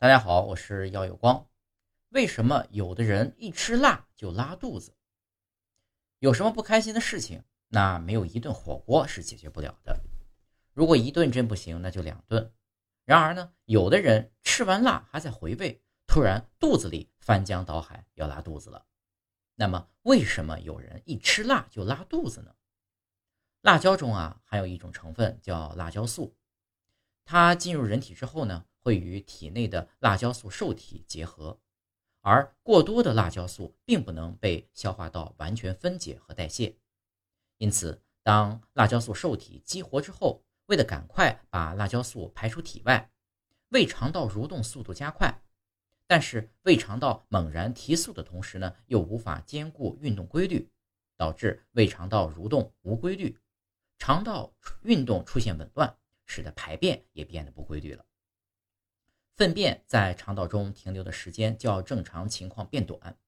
[0.00, 1.46] 大家好，我是耀有光。
[2.08, 4.96] 为什么有的人一吃辣就拉肚子？
[6.20, 10.00] 有什么不开心的事情，那没有一顿火锅是解决不了的。
[10.72, 12.50] 如果一顿真不行，那就两顿。
[13.04, 18.86] 然而呢，有的人吃完辣还在回味，突然肚子里翻江倒海，要拉肚子了。
[19.54, 22.54] 那么，为什么有人一吃辣就拉肚子呢？
[23.60, 26.34] 辣椒中啊，含有一种成分叫辣椒素，
[27.26, 28.64] 它进入人体之后呢。
[28.82, 31.58] 会与体内的辣椒素受体结合，
[32.20, 36.76] 而过多的辣椒素并不能被消化道完全分解和代谢。
[37.58, 43.10] 因此，当辣椒素受体激活之后，为了赶快把辣椒素排出体外，
[43.68, 45.42] 胃肠道蠕动速度加快。
[46.06, 50.68] 但是，胃肠道猛然提速的同时呢，又无法兼顾运动规律，
[51.16, 53.38] 导致胃肠道蠕动无规律，
[53.98, 54.52] 肠道
[54.82, 58.04] 运动出现紊乱，使得排便也变得不规律了。
[59.36, 63.18] 粪便在肠道中停留的时间较正常情况变短，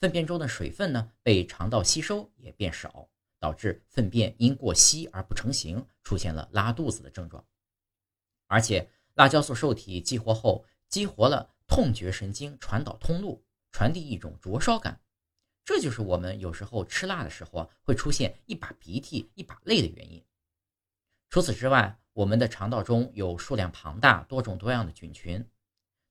[0.00, 7.46] 粪便中的水分呢被肠道吸收也变少，导致粪便因过稀而不成形，出现了拉肚子的症状。
[8.46, 15.00] 而且辣椒素受体激活后，激活了痛觉神经传导通路，传递一种灼烧感，
[15.64, 20.22] 这就是我们有时候吃辣的时候啊会出现一把鼻涕一把泪的原因。
[21.30, 25.46] 除此之外，我们的肠道中有数量庞大、多种多样的菌群，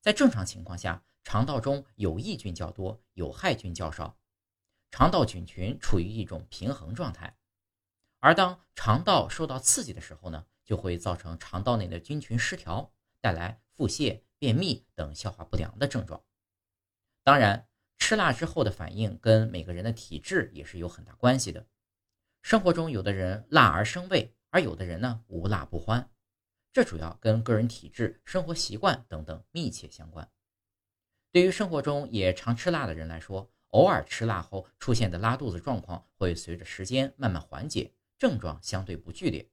[0.02, 4.16] 在正常情况下，肠道中有益菌较多，有害菌较少，
[4.92, 7.36] 肠道菌群处于一种平衡状态。
[8.20, 16.23] 而当肠道受到刺激的时候呢，就会造成肠道内的菌群失调，带来腹泻、便秘等消化不良的症状。
[17.23, 17.67] 当然，
[17.98, 21.66] 吃辣之后的反应跟每个人的体质也是有很大关系的。
[22.44, 24.34] 生活中，有的人辣而生胃。
[24.56, 26.09] 而有的人呢，无辣不欢，
[26.72, 30.31] 这主要跟个人体质、生活习惯等等密切相关。
[31.34, 39.45] 对于生活中也常吃辣的人来说，偶尔吃辣后出现的拉肚子状况会随着时间慢慢缓解，症状相对不剧烈。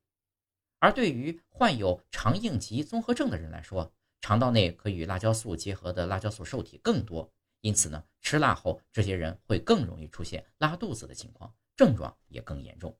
[0.79, 7.29] 而对于患有肠应急综合症的人来说，肠道内可与辣椒素结合的辣椒素受体更多，
[7.61, 12.97] 因此呢，吃辣后这些人会更容易出现拉肚子的情况，症状也更严重。